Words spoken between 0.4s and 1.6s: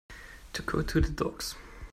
To go to the dogs.